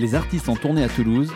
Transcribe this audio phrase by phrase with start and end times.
[0.00, 1.30] Les artistes en tournée à Toulouse.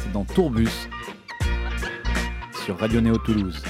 [0.00, 0.88] C'est dans Tourbus
[2.64, 3.62] sur Radio Néo Toulouse.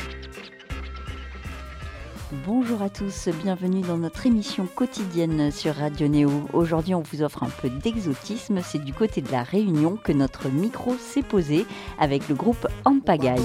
[2.47, 6.30] Bonjour à tous, bienvenue dans notre émission quotidienne sur Radio Néo.
[6.52, 8.61] Aujourd'hui, on vous offre un peu d'exotisme.
[8.62, 11.66] C'est du côté de la Réunion que notre micro s'est posé
[11.98, 13.43] avec le groupe Ampagaille.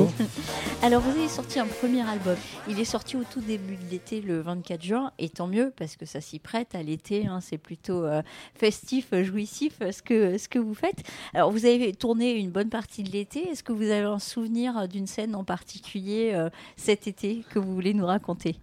[0.00, 0.12] Bonjour.
[0.82, 2.36] Alors vous avez sorti un premier album.
[2.68, 5.96] Il est sorti au tout début de l'été, le 24 juin, et tant mieux parce
[5.96, 7.26] que ça s'y prête à l'été.
[7.26, 8.22] hein, c'est plutôt euh,
[8.54, 11.02] festif, jouissif euh, ce que ce que vous faites.
[11.34, 13.40] Alors vous avez tourné une bonne partie de l'été.
[13.50, 17.74] Est-ce que vous avez un souvenir d'une scène en particulier euh, cet été que vous
[17.74, 18.56] voulez nous raconter?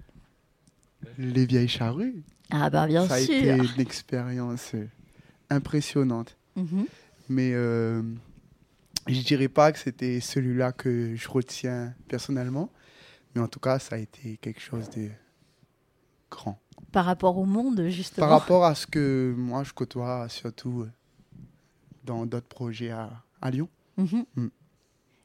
[1.19, 2.23] Les vieilles charrues.
[2.49, 3.35] Ah bah bien ça a sûr.
[3.35, 4.87] été une expérience euh,
[5.49, 6.35] impressionnante.
[6.55, 6.85] Mhm.
[7.29, 8.01] Mais euh,
[9.07, 12.69] je dirais pas que c'était celui-là que je retiens personnellement.
[13.35, 15.09] Mais en tout cas, ça a été quelque chose de
[16.31, 16.59] grand.
[16.91, 18.27] Par rapport au monde justement.
[18.27, 20.89] Par rapport à ce que moi, je côtoie surtout euh,
[22.03, 23.09] dans d'autres projets à,
[23.41, 23.69] à Lyon.
[23.97, 24.25] Mhm.
[24.35, 24.47] Mm.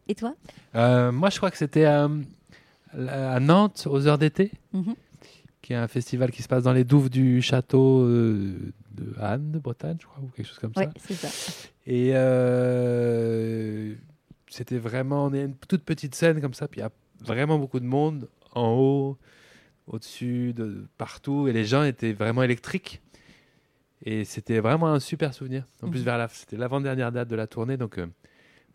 [0.09, 0.35] Et toi?
[0.75, 2.09] Euh, moi, je crois que c'était à
[3.41, 4.95] Nantes, aux heures d'été, Mhm.
[5.63, 8.55] Qui est un festival qui se passe dans les douves du château euh,
[8.95, 10.91] de Anne, de Bretagne, je crois, ou quelque chose comme Ouais, ça.
[10.99, 11.29] c'est ça.
[11.87, 13.95] Et euh,
[14.49, 16.91] c'était vraiment, on est une toute petite scène comme ça, puis il y a
[17.25, 19.19] vraiment beaucoup de monde en haut,
[19.87, 23.01] au-dessus, de partout, et les gens étaient vraiment électriques.
[24.05, 25.65] Et c'était vraiment un super souvenir.
[25.81, 26.05] En plus, Mhm.
[26.05, 28.07] vers la, c'était l'avant-dernière date de la tournée, donc euh,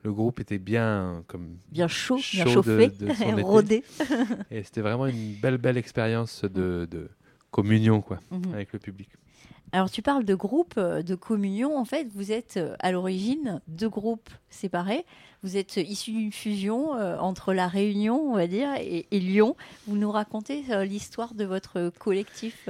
[0.03, 3.83] le groupe était bien comme Bien chaud, bien Chaud chauffé, de son rodé.
[4.51, 7.09] et c'était vraiment une belle, belle expérience de, de
[7.51, 8.53] communion quoi, Mhm.
[8.53, 9.09] avec le public.
[9.73, 11.77] Alors tu parles de groupe, euh, de communion.
[11.77, 15.03] En fait, vous êtes euh, à l'origine deux groupes séparés.
[15.43, 19.55] Vous êtes issus d'une fusion euh, entre la Réunion, on va dire, et, et Lyon.
[19.85, 22.69] Vous nous racontez euh, l'histoire de votre collectif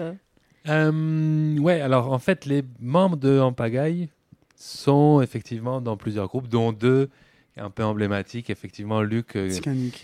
[0.67, 4.09] euh, ouais, alors en fait, les membres de Ampagaille
[4.57, 7.09] sont effectivement dans plusieurs groupes, dont deux
[7.57, 8.49] un peu emblématiques.
[8.49, 9.49] Effectivement, Luc, euh,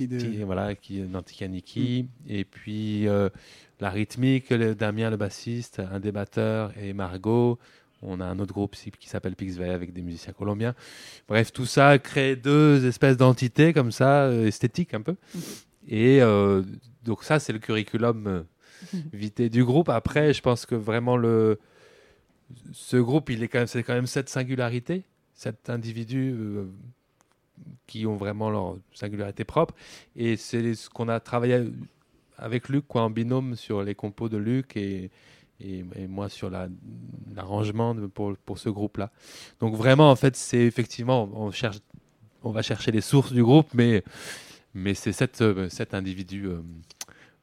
[0.07, 0.17] de...
[0.17, 3.29] qui, voilà, qui est dans Tikaniki, et puis euh,
[3.79, 7.59] la rythmique, le- Damien le bassiste, un des batteurs, et Margot.
[8.05, 10.75] On a un autre groupe qui s'appelle Pixvey avec des musiciens colombiens.
[11.29, 15.15] Bref, tout ça crée deux espèces d'entités comme ça, euh, esthétiques un peu.
[15.87, 16.63] Et euh,
[17.05, 18.43] donc ça, c'est le curriculum
[19.13, 19.87] vitae du groupe.
[19.89, 21.59] Après, je pense que vraiment le
[22.71, 25.03] ce groupe, il est quand même, c'est quand même cette singularité,
[25.33, 26.65] cet individu euh,
[27.87, 29.73] qui ont vraiment leur singularité propre.
[30.15, 31.65] Et c'est ce qu'on a travaillé
[32.37, 35.11] avec Luc, quoi, en binôme sur les compos de Luc et,
[36.09, 36.67] moi sur la-
[37.33, 39.11] l'arrangement pour, pour ce groupe-là.
[39.61, 41.77] Donc vraiment, en fait, c'est effectivement, on, cherche,
[42.43, 44.03] on va chercher les sources du groupe, mais,
[44.73, 46.61] mais c'est cet, euh, cet individu euh,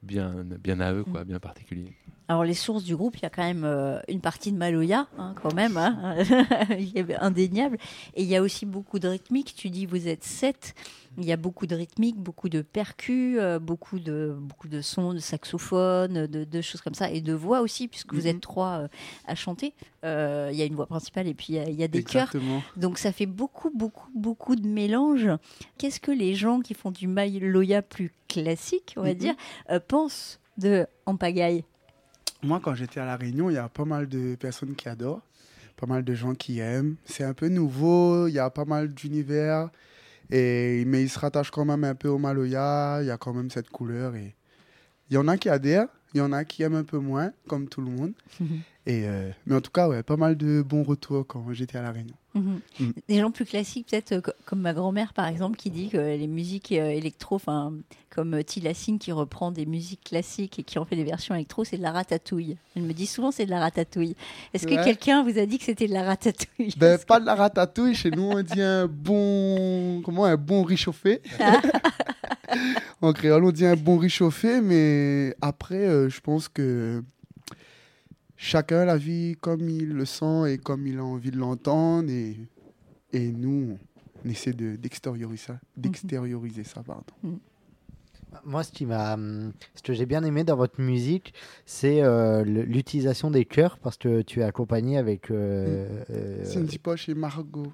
[0.03, 1.93] bien, bien à eux, quoi, bien particulier.
[2.31, 5.09] Alors les sources du groupe, il y a quand même euh, une partie de Maloya,
[5.19, 6.15] hein, quand même, hein.
[7.21, 7.77] indéniable.
[8.15, 9.53] Et il y a aussi beaucoup de rythmique.
[9.57, 10.75] Tu dis vous êtes sept.
[11.19, 15.13] Il y a beaucoup de rythmique, beaucoup de percus, euh, beaucoup de beaucoup de sons,
[15.13, 18.27] de saxophone, de, de choses comme ça, et de voix aussi, puisque vous Mhm.
[18.29, 18.89] êtes trois euh,
[19.27, 19.75] à chanter.
[20.05, 20.09] Il
[20.57, 22.33] y a une voix principale et puis il y a, il y a des chœurs.
[22.77, 25.29] Donc ça fait beaucoup, beaucoup, beaucoup de mélange.
[25.79, 29.15] Qu'est-ce que les gens qui font du Maloya plus classique, on va Mhm.
[29.17, 29.35] dire,
[29.89, 31.65] pensent de Ampagaille
[32.43, 35.21] Moi, quand j'étais à La Réunion, il y a pas mal de personnes qui adorent,
[35.77, 36.97] pas mal de gens qui aiment.
[37.05, 39.69] C'est un peu nouveau, il y a pas mal d'univers,
[40.31, 43.35] et, mais il se rattache quand même un peu au Maloya, il y a quand
[43.35, 44.17] même cette couleur.
[44.17, 44.35] Et...
[45.11, 47.33] Il y en a qui adhèrent, il y en a qui aiment un peu moins,
[47.47, 48.13] comme tout le monde.
[48.87, 51.83] Et, euh, mais en tout cas, ouais, pas mal de bons retours quand j'étais à
[51.83, 52.15] La Réunion.
[52.35, 52.61] Mhm.
[52.79, 52.91] Mm.
[53.09, 55.97] Des gens plus classiques, peut-être euh, co- comme ma grand-mère par exemple, qui dit que
[55.99, 57.39] les musiques euh, électro,
[58.09, 61.35] comme euh, Tila Singh qui reprend des musiques classiques et qui en fait des versions
[61.35, 62.57] électro, c'est de la ratatouille.
[62.77, 64.15] Elle me dit souvent c'est de la ratatouille.
[64.55, 66.73] Est-ce que quelqu'un vous a dit que c'était de la ratatouille?
[66.79, 71.21] Ben, pas de la ratatouille, chez nous on dit un bon, comment, un bon réchauffé.
[73.03, 77.03] en créole on dit un bon réchauffé, mais après euh, je pense que
[78.37, 82.37] chacun la vit comme il le sent et comme il a envie de l'entendre et,
[83.13, 83.79] et nous
[84.25, 87.05] on essaie de- d'extérioriser ça, d'extérioriser ça pardon.
[88.45, 91.35] Moi, ce, qui m'a, hum, ce que j'ai bien aimé dans votre musique,
[91.67, 95.33] c'est euh, l'utilisation des chœurs, parce que tu es accompagné avec.
[95.33, 97.73] euh, euh, Cindy Poche et Margot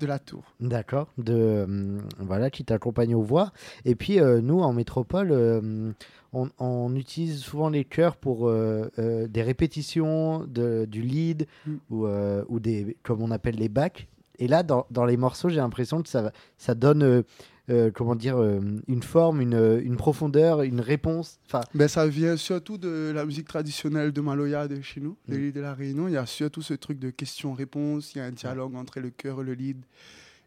[0.00, 0.42] de la Tour.
[0.60, 3.52] D'accord, de hum, voilà qui t'accompagne aux voix.
[3.84, 5.92] Et puis euh, nous en métropole, euh,
[6.32, 11.74] on, on utilise souvent les chœurs pour euh, euh, des répétitions de, du lead Mm.
[11.90, 14.08] ou, euh, ou des comme on appelle les backs.
[14.38, 17.24] Et là, dans, dans les morceaux, j'ai l'impression que ça, ça donne
[17.68, 21.38] euh, euh, comment dire euh, une forme, une, une profondeur, une réponse.
[21.46, 25.34] Enfin, Ben, ça vient surtout de la musique traditionnelle de Maloya de chez nous, de
[25.36, 25.38] Mm.
[25.40, 26.08] l'île de la Réunion.
[26.08, 29.10] Il y a surtout ce truc de questions-réponses, il y a un dialogue entre le
[29.10, 29.78] chœur et le lead.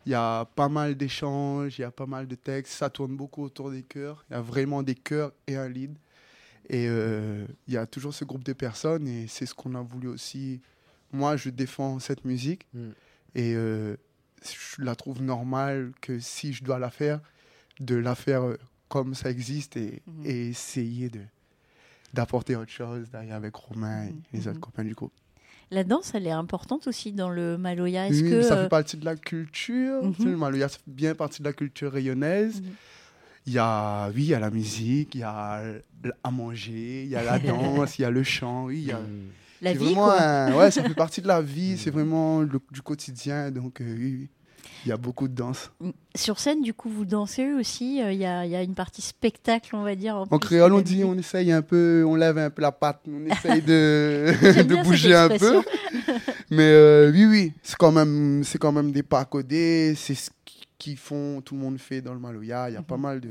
[0.06, 3.16] Il y a pas mal d'échanges, il y a pas mal de textes, ça tourne
[3.18, 4.24] beaucoup autour des chœurs.
[4.30, 5.92] Il y a vraiment des chœurs et un lead.
[6.70, 9.82] Et euh, il y a toujours ce groupe de personnes et c'est ce qu'on a
[9.82, 10.62] voulu aussi.
[11.12, 12.80] Moi, je défends cette musique Mm.
[13.36, 13.98] et euh,
[14.44, 17.20] je la trouve normale que si je dois la faire,
[17.80, 18.58] de la faire euh,
[18.88, 20.26] comme ça existe et, Mhm.
[20.26, 21.22] et essayer de
[22.12, 24.48] d'apporter autre chose d'ailleurs avec Romain et les Mhm.
[24.48, 25.14] autres copains du groupe.
[25.70, 28.08] La danse, elle est importante aussi dans le Maloya.
[28.08, 30.04] Est-ce Oui, que ça euh, fait partie de la culture.
[30.04, 30.16] Mhm.
[30.26, 32.62] Le Maloya, ça fait bien partie de la culture rayonnaise.
[32.62, 32.68] Mhm.
[33.46, 35.62] Il y a, oui, il y a la musique, il y a
[36.24, 37.38] à manger, il y a la
[37.88, 38.66] danse, il y a le chant.
[38.66, 39.00] Oui, il y a,
[39.62, 40.22] la c'est vie, quoi.
[40.22, 43.52] un- ouais, ça fait partie de la vie, c'est vraiment le- du quotidien.
[43.52, 44.30] Donc, euh, oui, oui,
[44.86, 45.72] il y a beaucoup de danse.
[46.16, 48.02] Sur scène, du coup, vous dansez aussi.
[48.02, 50.16] euh, Il y, a, y a une partie spectacle, on va dire.
[50.16, 53.02] En, En créole, on dit, on essaye un peu, on lève un peu la patte,
[53.08, 54.32] on essaye de,
[54.64, 55.62] de bouger un peu.
[56.50, 59.94] Mais euh, oui, oui, c'est quand même, c'est quand même des pas codés.
[59.96, 62.70] C'est ce qui- qu'ils font, tout le monde fait dans le Maloya.
[62.70, 63.02] Il y a pas Mhm.
[63.02, 63.30] mal de,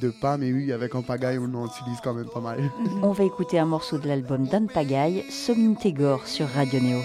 [0.00, 2.70] de pas, mais oui, avec un pagaille, on en utilise quand même pas mal.
[3.02, 6.98] On va écouter un morceau de l'album d'Anne Pagaille, Somine Tégor sur Radio Néo.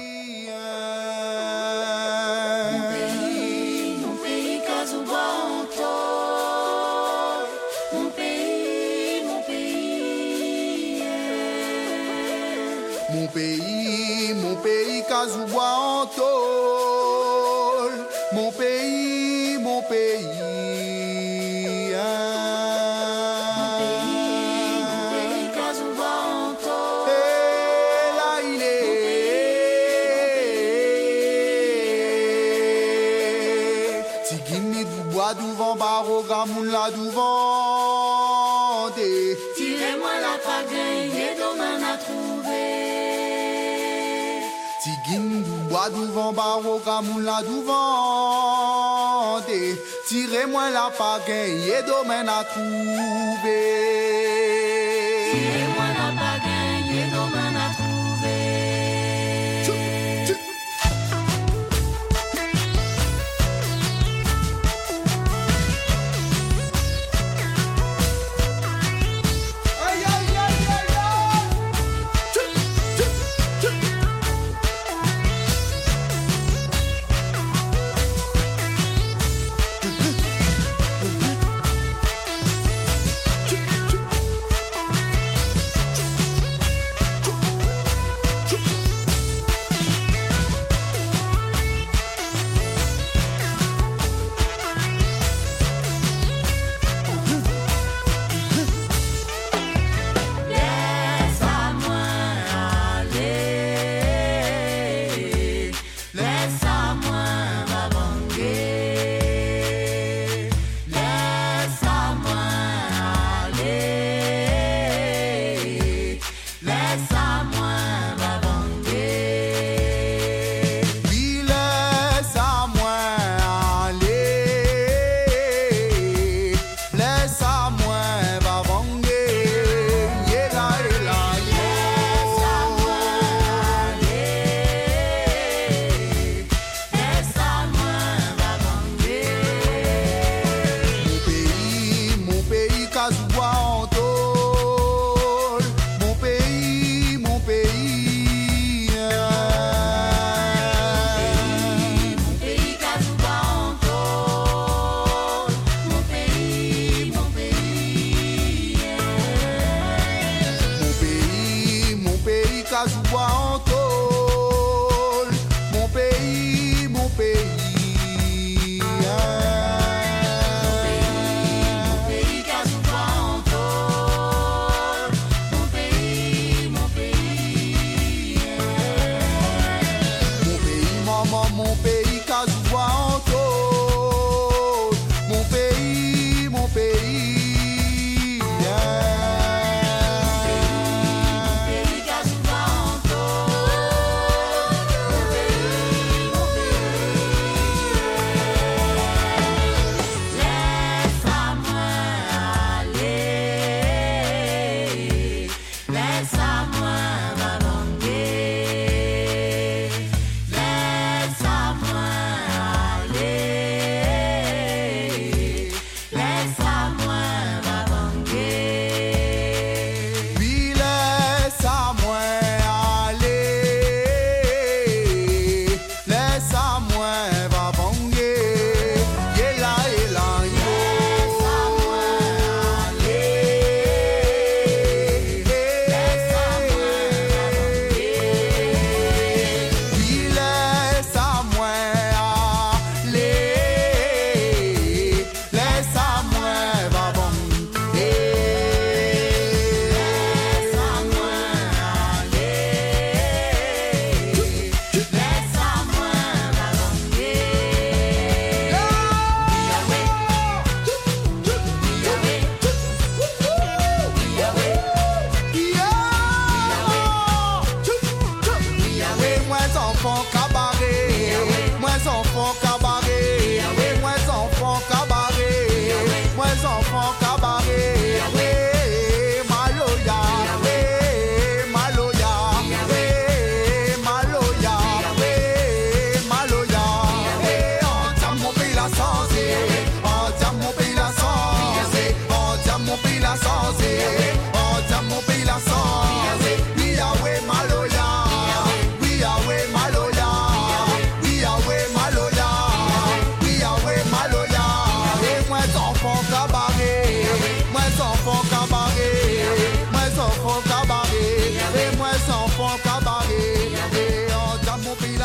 [4.01, 5.83] Mon pays, Kazubanto.
[7.93, 11.03] Mon pays, mon pays.
[13.13, 16.25] Mon pays, mon pays, Kazouba en tôle.
[18.33, 19.14] Mon pays,
[46.61, 49.75] devant Baroka moula devant des
[50.07, 53.61] Tirez-moi la pagaille et domaine à trouver
[55.31, 57.84] Tirez-moi la.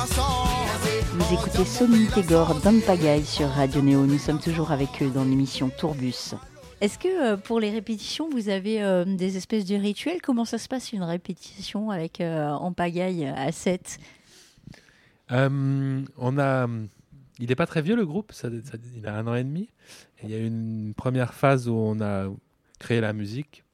[0.02, 4.06] Vous écoutez Sony Tégor d'Ampagaille sur Radio Néo.
[4.06, 6.34] Nous sommes toujours avec eux dans l'émission Tourbus.
[6.80, 10.22] Est-ce que euh, pour les répétitions, vous avez euh, des espèces de rituels?
[10.22, 13.98] Comment ça se passe une répétition avec euh, Ampagaille à 7
[15.32, 16.66] Euh, on a,
[17.38, 19.68] il n'est pas très vieux le groupe, ça, ça- il a un an et demi.
[20.22, 22.24] Et il y a eu une première phase où on a
[22.78, 23.64] créé la musique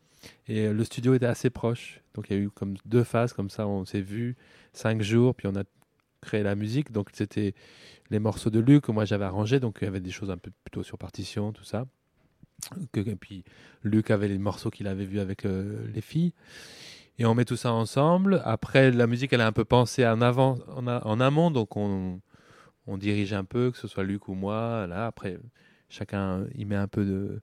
[0.49, 2.00] et le studio était assez proche.
[2.14, 4.35] Donc il y a eu comme deux phases comme ça, on s'est vu
[4.73, 5.62] cinq jours, puis on a
[6.20, 6.92] créé la musique.
[6.92, 7.54] Donc c'était
[8.11, 10.38] les morceaux de Luc que moi j'avais arrangés, donc il y avait des choses un
[10.38, 11.87] peu plutôt sur partition, tout ça.
[12.92, 13.44] Que, et puis
[13.82, 16.32] Luc avait les morceaux qu'il avait vus avec euh, les filles.
[17.18, 18.42] Et on met tout ça ensemble.
[18.44, 22.20] Après, la musique, elle est un peu pensée en avant, en amont, donc on,
[22.87, 24.87] on dirige un peu, que ce soit Luc ou moi.
[24.87, 25.38] Là, après,
[25.88, 27.40] chacun y met un peu de,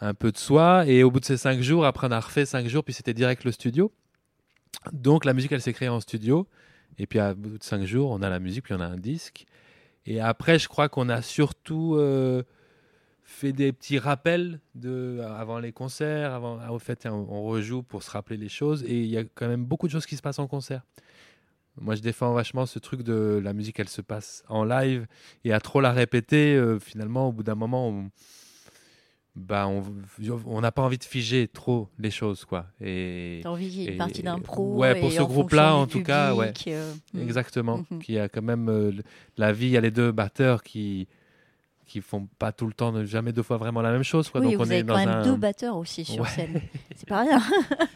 [0.00, 0.86] un peu de soi.
[0.86, 3.14] Et au bout de ces cinq jours, après, on a refait cinq jours, puis c'était
[3.14, 3.92] direct le studio.
[4.92, 6.46] Donc la musique, elle s'est créée en studio.
[6.98, 8.96] Et puis, à bout de cinq jours, on a la musique, puis on a un
[8.96, 9.46] disque.
[10.06, 12.42] Et après, je crois qu'on a surtout euh,
[13.24, 16.32] fait des petits rappels de, avant les concerts.
[16.32, 18.84] Avant, ah, au fait, on rejoue pour se rappeler les choses.
[18.84, 20.82] Et il y a quand même beaucoup de choses qui se passent en concert.
[21.78, 25.06] Moi, je défends vachement ce truc de la musique, elle se passe en live.
[25.44, 28.10] Et à trop la répéter, euh, finalement, au bout d'un moment, on
[29.36, 29.82] bah, on
[30.46, 32.44] on n'a pas envie de figer trop les choses.
[32.44, 32.66] quoi.
[32.80, 35.86] Et T'as envie qu'il y ait une partie d'impro ouais, pour ce groupe-là, fonction en
[35.86, 36.52] tout cas, ouais.
[36.68, 37.20] euh, mm.
[37.20, 37.84] Exactement.
[37.90, 37.98] Mhm.
[38.02, 38.92] Qui a quand même euh,
[39.36, 41.06] la vie, il y a les deux batteurs qui
[41.84, 44.28] qui font pas tout le temps, jamais deux fois vraiment la même chose.
[44.28, 44.40] Quoi.
[44.40, 45.22] Oui, Donc vous on avez est quand dans même un.
[45.22, 46.28] deux batteurs aussi sur Ouais.
[46.30, 46.60] scène.
[46.96, 47.40] C'est pas rien.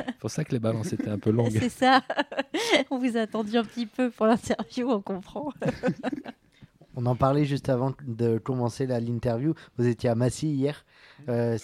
[0.06, 1.50] C'est pour ça que les balances étaient un peu longues.
[1.58, 2.02] C'est ça.
[2.90, 5.52] on vous a attendu un petit peu pour l'interview, on comprend.
[6.96, 9.54] On en parlait juste avant de commencer la- l'interview.
[9.78, 10.84] Vous étiez à Massy hier.
[11.28, 11.56] Euh,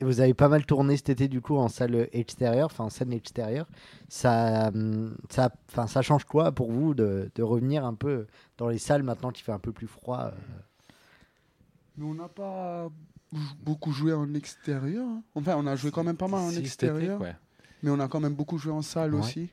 [0.00, 3.12] vous avez pas mal tourné cet été du coup en salle extérieure, enfin en scène
[3.12, 3.68] extérieure.
[4.08, 8.26] Ça, hum, ça, enfin ça change quoi pour vous de, de revenir un peu
[8.58, 10.60] dans les salles maintenant qu'il fait un peu plus froid euh
[11.96, 12.88] Mais on n'a pas
[13.62, 15.06] beaucoup joué en extérieur.
[15.06, 15.22] hein.
[15.34, 17.20] Enfin, on a joué quand même pas mal en été, extérieur.
[17.20, 17.34] ouais.
[17.82, 19.20] Mais on a quand même beaucoup joué en salle Ouais.
[19.20, 19.50] aussi.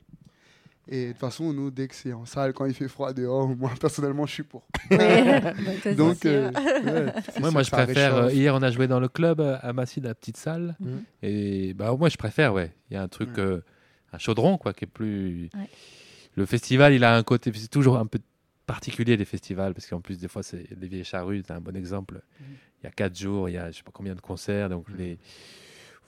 [0.87, 3.47] Et de toute façon, nous, dès que c'est en salle, quand il fait froid dehors,
[3.55, 4.67] moi, personnellement, je suis pour.
[4.91, 5.39] Ouais.
[5.41, 8.15] Bah, Donc, euh, ouais, moi, que je préfère.
[8.15, 10.75] euh, hier, on a joué dans le club euh, à Massy, la petite salle.
[10.81, 11.03] Mhm.
[11.21, 12.71] Et bah, moi, je préfère, ouais.
[12.89, 13.43] Il y a un truc, Ouais.
[13.43, 13.61] euh,
[14.11, 15.49] un chaudron, quoi, qui est plus.
[15.55, 15.69] Ouais.
[16.35, 17.51] Le festival, il a un côté.
[17.55, 18.19] C'est toujours un peu
[18.65, 21.75] particulier, les festivals, parce qu'en plus, des fois, c'est les vieilles charrues, c'est un bon
[21.77, 22.15] exemple.
[22.41, 22.45] Mhm.
[22.81, 24.67] Il y a quatre jours, il y a je sais pas combien de concerts.
[24.69, 25.17] Donc, les.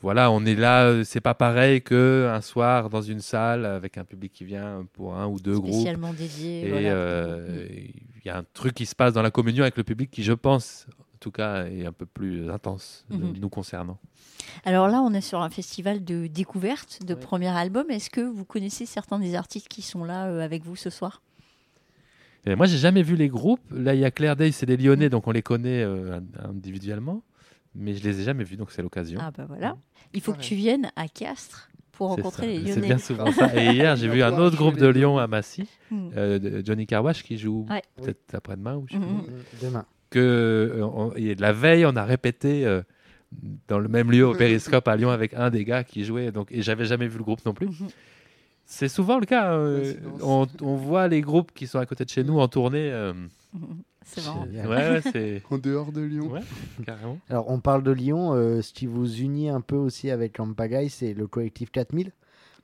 [0.02, 3.98] Voilà, on est là, euh, c'est pas pareil que un soir dans une salle avec
[3.98, 5.72] un public qui vient pour un ou deux groupes.
[5.74, 6.66] Spécialement dédié.
[6.68, 6.90] Et voilà.
[6.90, 10.12] euh, il y a un truc qui se passe dans la communion avec le public
[10.12, 13.38] qui, je pense, en tout cas, est un peu plus intense de- Mhm.
[13.40, 13.98] nous concernant.
[14.64, 17.20] Alors là, on est sur un festival de découverte de Ouais.
[17.20, 17.90] premier album.
[17.90, 21.22] Est-ce que vous connaissez certains des artistes qui sont là euh, avec vous ce soir?
[22.46, 23.62] Et moi, j'ai jamais vu les groupes.
[23.72, 27.24] Là, il y a Claire Day, c'est des Lyonnais, donc on les connaît euh, individuellement,
[27.76, 29.20] mais je les ai jamais vus, donc c'est l'occasion.
[29.22, 29.76] Ah bah voilà.
[30.14, 32.52] Il faut que tu viennes à Castres pour C'est rencontrer ça.
[32.52, 32.88] les C'est Lyonnais.
[32.88, 33.56] bien souvent ça.
[33.56, 36.10] Et hier, j'ai vu un autre groupe de Lyon à Massy, Mm.
[36.18, 37.82] euh, Johnny Carwash, qui joue Ouais.
[37.98, 39.24] peut-être après-demain ou je sais Mhm.
[39.24, 39.68] plus.
[39.68, 42.82] demain que euh, on- et la veille, on a répété euh,
[43.68, 46.32] dans le même lieu au Périscope à Lyon avec un des gars qui jouait.
[46.32, 47.68] Donc, et j'avais jamais vu le groupe non plus.
[48.66, 49.54] C'est souvent le cas.
[49.54, 52.92] euh, on, on voit les groupes qui sont à côté de chez nous en tournée.
[54.06, 54.22] Euh.
[54.22, 54.46] C'est marrant.
[54.46, 56.28] Ouais, En dehors de Lyon.
[56.32, 56.42] Ouais.
[56.86, 57.20] carrément.
[57.30, 58.34] Alors, on parle de Lyon.
[58.34, 62.12] euh, ce qui vous unit un peu aussi avec Ampagaille, c'est le collectif 4000.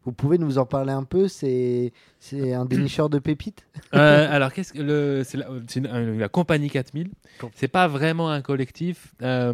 [0.03, 3.65] Vous pouvez nous en parler un peu C'est c'est un dénicheur de pépites?
[3.93, 7.09] Euh, alors, qu'est-ce que le, c'est la, une- la compagnie 4000.
[7.55, 9.13] C'est pas vraiment un collectif.
[9.21, 9.51] Euh,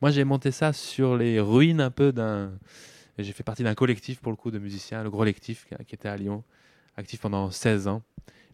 [0.00, 2.50] moi, j'ai monté ça sur les ruines un peu d'un.
[3.18, 5.94] J'ai fait partie d'un collectif pour le coup de musiciens, le Gros Lectif, qui, qui
[5.96, 6.44] était à Lyon,
[6.96, 8.02] actif pendant 16 ans.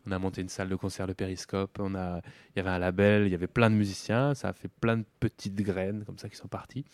[0.06, 1.78] On a monté une salle de concert, le Périscope.
[1.80, 2.20] On a,
[2.54, 4.34] il y avait un label, il y avait plein de musiciens.
[4.34, 6.84] Ça a fait plein de petites graines comme ça qui sont parties.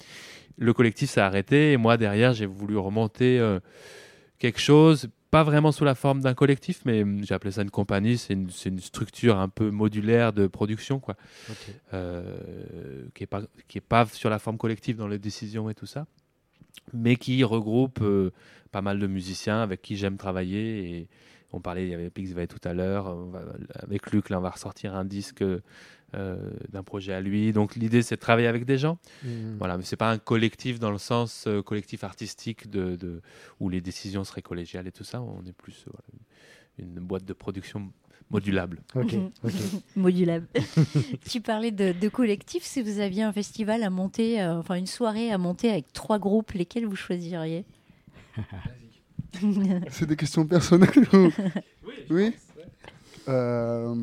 [0.56, 3.58] Le collectif s'est arrêté et moi derrière, j'ai voulu remonter euh,
[4.38, 5.08] quelque chose.
[5.30, 8.16] pas vraiment sous la forme d'un collectif, mais hum, j'ai appelé ça une compagnie.
[8.16, 11.16] C'est une, structure un peu modulaire de production, quoi,
[11.92, 15.74] euh, qui est pas qui est pas sur la forme collective dans les décisions et
[15.74, 16.06] tout ça,
[16.92, 18.32] mais qui regroupe euh,
[18.70, 20.90] pas mal de musiciens avec qui j'aime travailler.
[20.90, 21.08] Et
[21.52, 23.16] on parlait, il y avait Pixvay tout à l'heure.
[23.74, 25.42] Avec Luc, là, on va ressortir un disque
[26.14, 27.52] euh, d'un projet à lui.
[27.52, 28.98] Donc l'idée, c'est de travailler avec des gens.
[29.24, 29.56] Mhm.
[29.58, 33.20] Voilà, mais c'est pas un collectif dans le sens euh, collectif artistique de, de-
[33.60, 35.22] où les décisions seraient collégiales et tout ça.
[35.22, 36.08] On est plus euh, voilà,
[36.78, 37.92] une, boîte de production
[38.30, 38.80] modulable.
[38.96, 39.14] Ok,
[39.44, 39.52] ok.
[39.96, 40.48] Modulable.
[41.28, 42.64] tu parlais de, de collectif.
[42.64, 46.18] Si vous aviez un festival à monter, euh, enfin une soirée à monter avec trois
[46.18, 47.64] groupes, lesquels vous choisiriez?
[49.90, 51.30] C'est des questions personnelles ou-
[52.10, 52.34] Oui.
[53.28, 53.94] Euh,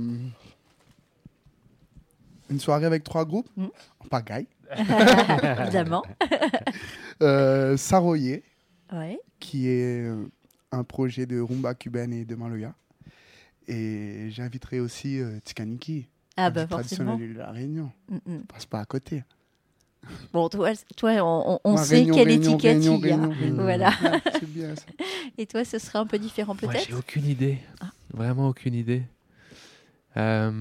[2.50, 3.66] Une soirée avec trois groupes Mm.
[4.00, 4.48] En pagaille.
[5.62, 6.04] Évidemment.
[7.24, 8.44] Euh, Saroyer,
[8.94, 9.18] Ouais.
[9.40, 10.08] qui est
[10.72, 12.76] un projet de rumba cubaine et de maloya.
[13.68, 17.92] Et j'inviterai aussi euh, Tikaniki, Ah bah traditionnelle de la Réunion.
[18.08, 18.20] Mm, mm.
[18.28, 19.24] On passe pas à côté.
[20.34, 21.12] Bon, toi, toi
[21.64, 23.54] on, sait Réunion, quelle Réunion, étiquette Réunion, il y a.
[23.54, 23.90] Voilà.
[23.90, 24.84] Ouais, C'est bien ça.
[25.38, 26.88] Et toi, ce serait un peu différent Moi, peut-être?
[26.88, 27.58] j'ai aucune idée.
[27.82, 27.88] Ah.
[28.14, 29.04] Vraiment aucune idée.
[30.18, 30.52] Euh,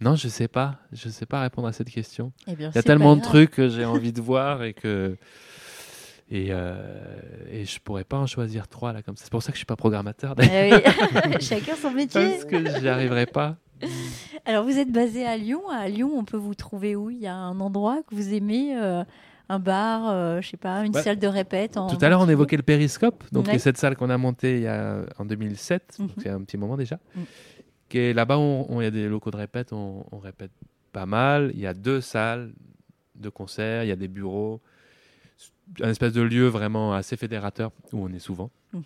[0.00, 0.78] Non, je sais pas.
[0.92, 2.32] Je sais pas répondre à cette question.
[2.46, 5.16] Eh bien, Il y a tellement de trucs que j'ai envie de voir et que
[6.30, 7.20] et, euh,
[7.50, 9.24] et je pourrais pas en choisir trois là comme ça.
[9.24, 11.36] C'est pour ça que je suis pas programmateur d'ailleurs, Eh oui.
[11.40, 12.30] Chacun son métier.
[12.30, 13.56] parce que j'y arriverai pas.
[14.46, 15.68] Alors, vous êtes basé à Lyon.
[15.68, 17.10] À Lyon, on peut vous trouver où?
[17.10, 19.04] Il y a un endroit que vous aimez euh,
[19.48, 22.20] Un bar, euh, je sais pas, une Bah, salle de répète en Tout à l'heure,
[22.20, 23.58] on évoquait le périscope, donc Ouais.
[23.58, 26.22] cette salle qu'on a montée il y a, en 2007, donc Mhm.
[26.22, 26.98] c'est un petit moment déjà.
[27.14, 27.22] Mm.
[28.14, 28.38] Là-bas,
[28.70, 30.50] il y a des locaux de répète, on, on répète
[30.92, 31.52] pas mal.
[31.54, 32.52] Il y a deux salles
[33.14, 34.60] de concert, il y a des bureaux,
[35.80, 38.50] un espèce de lieu vraiment assez fédérateur où on est souvent.
[38.72, 38.82] Mhm.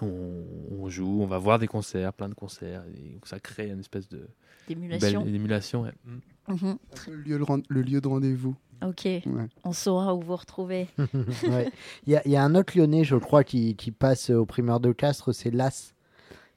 [0.00, 0.44] On,
[0.78, 3.80] on joue, on va voir des concerts, plein de concerts, et donc ça crée une
[3.80, 4.28] espèce de belle
[4.68, 5.26] d'émulation.
[5.26, 5.82] émulation.
[5.82, 5.92] ouais.
[6.04, 6.54] Mm.
[6.54, 6.78] Mhm.
[7.08, 8.54] Le lieu de, ren- le lieu de rendez-vous.
[8.82, 9.22] Ok, Ouais.
[9.64, 10.86] on saura où vous retrouver.
[11.48, 11.70] Ouais.
[12.06, 14.46] Il y, a- il y a un autre lyonnais, je crois, qui, qui passe au
[14.46, 15.94] primeur de Castres, c'est Las.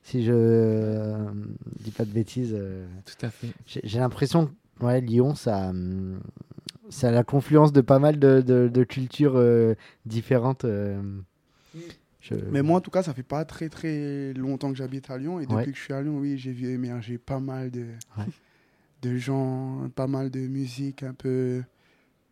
[0.04, 1.30] Si je euh,
[1.80, 2.54] dis pas de bêtises.
[2.58, 3.48] euh, Tout à fait.
[3.66, 4.48] J'ai j'ai l'impression
[4.80, 6.20] que ouais, Lyon, ça, hum,
[6.90, 10.66] ça a la confluence de pas mal de, de- de cultures euh, différentes.
[12.24, 15.18] Je- Mais moi, en tout cas, ça fait pas très très longtemps que j'habite à
[15.18, 15.40] Lyon.
[15.40, 15.66] Et depuis Ouais.
[15.66, 17.86] que je suis à Lyon, oui, j'ai vu émerger pas mal de,
[18.18, 18.26] Ouais.
[19.04, 21.62] de gens, pas mal de musique un peu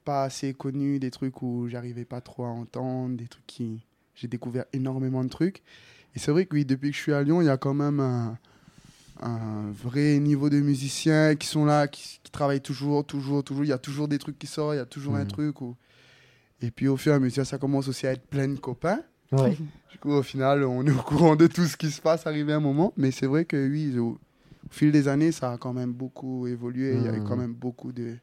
[0.03, 3.85] pas assez connue, des trucs où j'arrivais pas trop à entendre, des trucs qui.
[4.15, 5.61] J'ai découvert énormément de trucs.
[6.15, 7.73] Et c'est vrai que oui, depuis que je suis à Lyon, il y a quand
[7.73, 8.37] même un,
[9.21, 13.63] un vrai niveau de musiciens qui sont là, qui, qui travaillent toujours, toujours, toujours.
[13.63, 15.27] Il y a toujours des trucs qui sortent, il y a toujours un Mhm.
[15.27, 15.61] truc.
[15.61, 15.75] Où...
[16.61, 19.01] Et puis au fur et à mesure, ça commence aussi à être plein de copains.
[19.31, 19.57] Ouais.
[19.91, 22.53] Du coup, au final, on est au courant de tout ce qui se passe arrivé
[22.53, 22.93] à un moment.
[22.97, 24.17] Mais c'est vrai que oui, au,
[24.69, 26.97] fil des années, ça a quand même beaucoup évolué.
[26.97, 28.15] Il y a eu quand même beaucoup de,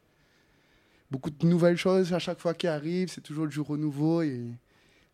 [1.11, 3.11] beaucoup de nouvelles choses à chaque fois qui arrivent.
[3.11, 4.23] C'est toujours le jour au nouveau.
[4.23, 4.47] Et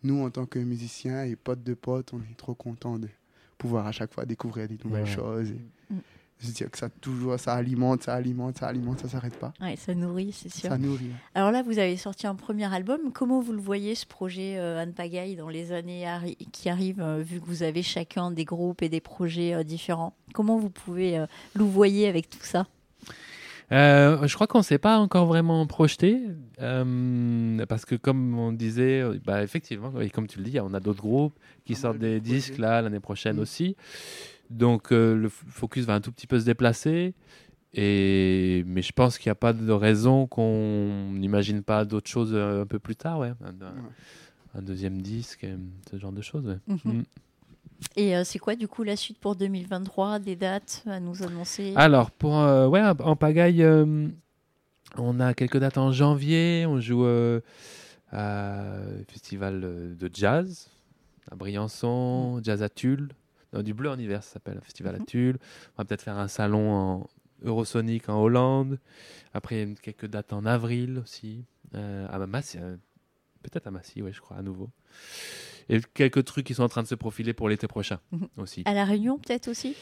[0.03, 3.09] nous, en tant que musiciens et potes de potes, on est trop contents de
[3.59, 5.11] pouvoir à chaque fois découvrir des nouvelles Ouais.
[5.11, 5.51] choses.
[5.51, 5.61] Et
[6.45, 6.51] Mhm.
[6.53, 9.53] se dire que ça toujours, ça alimente, ça alimente, ça alimente, ça s'arrête pas.
[9.61, 10.69] Ouais, ça nourrit, c'est sûr.
[10.71, 11.11] Ça nourrit.
[11.35, 13.13] Alors là, vous avez sorti un premier album.
[13.13, 17.01] Comment vous le voyez, ce projet euh, Anne Pagaille, dans les années arri- qui arrivent,
[17.03, 20.15] euh, vu que vous avez chacun des groupes et des projets euh, différents?
[20.33, 22.67] Comment vous pouvez euh, le voyez avec tout ça?
[23.73, 26.21] Euh, je crois qu'on ne s'est pas encore vraiment projeté,
[26.61, 30.81] euh, parce que comme on disait, bah, effectivement, et comme tu le dis, on a
[30.81, 33.41] d'autres groupes qui sortent des disques là l'année prochaine Mm.
[33.41, 33.77] aussi.
[34.51, 37.15] Donc euh, le focus va un tout petit peu se déplacer.
[37.73, 38.63] Et...
[38.67, 42.63] Mais je pense qu'il n'y a pas de raison qu'on n'imagine pas d'autres choses euh,
[42.63, 43.33] un peu plus tard, ouais.
[43.43, 43.91] Un, un- Ouais.
[44.55, 45.57] un deuxième disque, euh,
[45.91, 46.47] ce genre de choses.
[46.47, 46.59] ouais.
[46.69, 46.99] Mhm.
[46.99, 47.03] Mm.
[47.97, 51.73] Et euh, c'est quoi, du coup, la suite pour 2023 Des dates à nous annoncer?
[51.75, 53.67] Alors, pour, euh, ouais, en pagaille,
[54.97, 56.67] on a quelques dates en janvier.
[56.69, 57.05] On joue
[58.13, 58.73] à
[59.09, 60.71] festival de jazz
[61.31, 63.09] à Briançon, Jazz à Tulle.
[63.55, 65.03] Non, du Bleu en hiver, ça s'appelle, un festival Mhm.
[65.03, 65.39] à Tulle.
[65.77, 67.07] On va peut-être faire un salon en
[67.45, 68.79] Eurosonic en Hollande.
[69.33, 71.45] Après, il y a quelques dates en avril aussi.
[71.75, 72.77] Euh, à Massy, euh,
[73.43, 74.71] peut-être à Massy, ouais, je crois, à nouveau.
[75.69, 78.29] Et quelques trucs qui sont en train de se profiler pour l'été prochain Mhm.
[78.39, 78.63] aussi.
[78.67, 79.77] À La Réunion, peut-être aussi?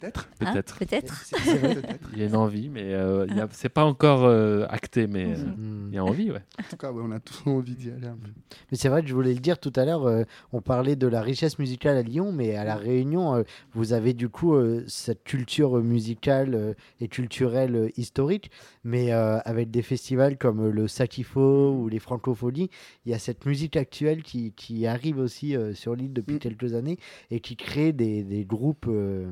[0.00, 0.28] Peut-être.
[0.40, 0.78] Hein, Peut-être.
[0.78, 1.24] Peut-être.
[1.30, 1.86] Peut-être.
[2.14, 5.06] Il y a une envie, mais euh, il y a- c'est pas encore euh, acté,
[5.06, 5.88] mais euh, Mm.
[5.90, 6.42] il y a envie, ouais.
[6.58, 8.30] En tout cas, ouais, on a tous envie d'y aller un peu.
[8.70, 11.06] Mais c'est vrai que je voulais le dire tout à l'heure, euh, on parlait de
[11.06, 13.42] la richesse musicale à Lyon, mais à La Réunion, euh,
[13.74, 18.50] vous avez du coup euh, cette culture musicale euh, et culturelle euh, historique,
[18.84, 22.70] mais euh, avec des festivals comme le Sakifo ou les Francopholies,
[23.04, 26.38] il y a cette musique actuelle qui, qui arrive aussi euh, sur l'île depuis Mm.
[26.38, 26.98] quelques années
[27.30, 29.30] et qui crée des, des groupes euh,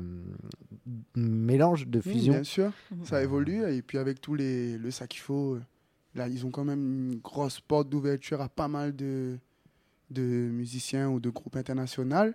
[1.15, 2.33] mélange de Oui, fusion.
[2.33, 3.05] bien sûr, Mhm.
[3.05, 3.63] ça évolue.
[3.71, 5.61] Et puis avec tous les le sac qu'il faut, euh,
[6.15, 9.37] là, ils ont quand même une grosse porte d'ouverture à pas mal de,
[10.11, 12.31] de musiciens ou de groupes internationaux.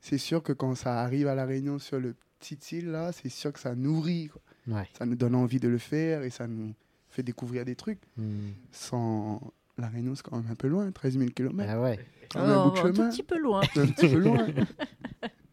[0.00, 3.28] C'est sûr que quand ça arrive à la Réunion sur le petit île, là, c'est
[3.28, 4.28] sûr que ça nourrit.
[4.28, 4.40] quoi.
[4.78, 4.88] Ouais.
[4.96, 6.72] Ça nous donne envie de le faire et ça nous
[7.10, 8.00] fait découvrir des trucs.
[8.16, 8.50] Mm.
[8.70, 9.40] Sans
[9.76, 11.68] la Réunion, c'est quand même un peu loin, 13 000 km.
[11.68, 11.98] Ah ouais.
[12.30, 13.60] Quand même un bout de Oh, un petit peu loin.
[13.74, 14.46] C'est un petit peu loin.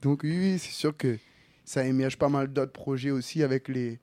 [0.02, 1.18] Donc oui, oui, c'est sûr que
[1.66, 4.00] ça émerge pas mal d'autres projets aussi avec les,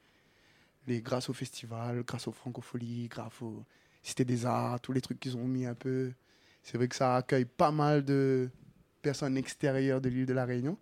[0.87, 3.65] les grâce au festival, grâce aux francopholies, grâce aux
[4.03, 6.13] Cité des Arts, tous les trucs qu'ils ont mis un peu.
[6.65, 8.51] C'est vrai que ça accueille pas mal de
[9.01, 10.77] personnes extérieures de l'île de la Réunion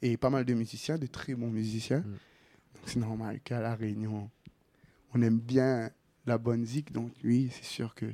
[0.00, 2.00] et pas mal de musiciens, de très bons musiciens.
[2.00, 2.12] Mm.
[2.74, 4.30] Donc c'est normal qu'à la Réunion,
[5.14, 5.90] on aime bien
[6.24, 6.92] la bonne zik.
[6.92, 8.06] Donc oui, c'est sûr que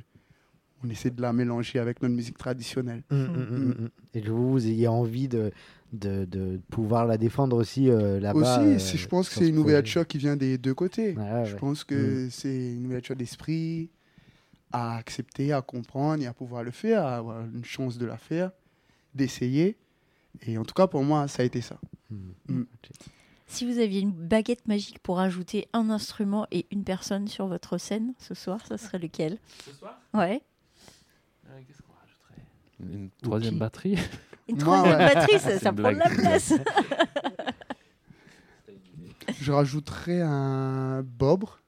[0.83, 3.03] on essaie de la mélanger avec notre musique traditionnelle.
[3.09, 3.89] Mm, mm, mm, mm.
[4.15, 5.51] Et que vous, vous ayez envie de,
[5.93, 8.59] de, de pouvoir la défendre aussi euh, là-bas.
[8.61, 9.69] Aussi, euh, je pense que c'est ce une projet.
[9.69, 11.15] ouverture qui vient des deux côtés.
[11.15, 11.59] Ouais, je ouais.
[11.59, 13.89] pense que c'est une ouverture d'esprit
[14.71, 18.17] à accepter, à comprendre et à pouvoir le faire, à avoir une chance de la
[18.17, 18.51] faire,
[19.13, 19.77] d'essayer.
[20.47, 21.79] Et en tout cas, pour moi, ça a été ça.
[23.45, 27.77] Si vous aviez une baguette magique pour ajouter un instrument et une personne sur votre
[27.77, 29.37] scène ce soir, ça serait lequel?
[29.63, 29.99] Ce soir?
[30.15, 30.41] Ouais.
[32.91, 33.97] Une troisième batterie
[34.49, 35.13] Une Moi, troisième ouais.
[35.13, 36.53] batterie, ça, prend de la place.
[39.39, 41.59] Je rajouterais un bobre,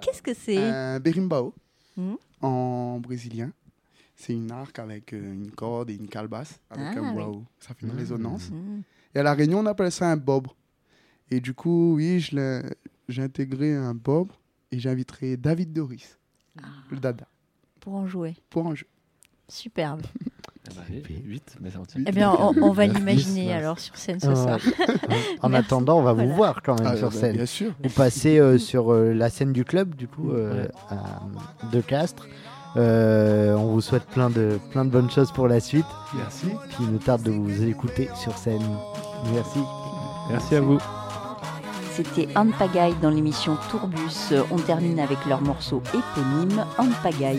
[0.00, 0.56] Qu'est-ce que c'est?
[0.56, 1.52] Un berimbau
[1.96, 2.16] Mhm.
[2.42, 3.50] en brésilien.
[4.16, 7.14] C'est une arc avec euh, une corde et une calebasse, avec Ah, un oui.
[7.24, 7.42] bois.
[7.58, 7.98] Ça fait une Mhm.
[7.98, 8.50] résonance.
[8.50, 8.80] Mm.
[9.14, 10.54] Et à La Réunion, on appelle ça un bobre.
[11.30, 14.38] Et du coup, oui, j'ai intégré un bobre
[14.70, 16.18] et j'inviterai David Doris,
[16.62, 16.66] Ah.
[16.90, 17.26] le dada,
[17.80, 18.36] Pour en jouer.
[18.48, 18.86] pour un jeu.
[19.50, 20.00] Superbe.
[20.88, 21.98] Allez, 8, mais ça en tient.
[22.00, 22.06] Huit.
[22.08, 24.34] Eh bien, on, on va l'imaginer alors sur scène ce Ouais.
[24.36, 24.58] soir.
[25.42, 25.66] En Merci.
[25.66, 26.34] attendant, on va vous Voilà.
[26.34, 27.36] voir quand même Ah, sur bah, scène.
[27.36, 27.72] Bien sûr.
[27.82, 31.20] Vous passez euh, sur euh, la scène du club, du coup, euh, à
[31.72, 32.28] De Castres.
[32.76, 35.86] Euh, on vous souhaite plein de, plein de bonnes choses pour la suite.
[36.14, 36.46] Merci.
[36.68, 38.62] Puis il nous tarde de vous écouter sur scène.
[39.34, 39.58] Merci.
[40.30, 40.78] Merci à vous.
[41.92, 42.52] C'était Anne
[43.02, 44.34] dans l'émission Tourbus.
[44.50, 46.94] On termine avec leur morceau éponyme Anne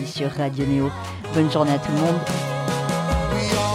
[0.06, 0.90] sur Radio Néo.
[1.34, 3.71] Bonne journée à tout le monde.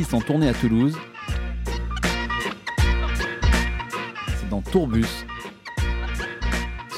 [0.00, 0.96] Artistes en à Toulouse.
[4.38, 5.26] C'est dans Tourbus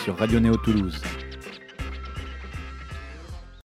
[0.05, 1.01] sur Radio Néo Toulouse.